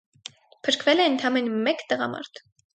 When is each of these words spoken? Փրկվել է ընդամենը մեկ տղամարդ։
Փրկվել 0.67 1.05
է 1.05 1.07
ընդամենը 1.13 1.63
մեկ 1.69 1.87
տղամարդ։ 1.95 2.45